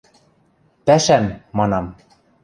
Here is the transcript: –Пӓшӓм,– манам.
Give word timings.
–Пӓшӓм,– 0.85 1.25
манам. 1.57 1.85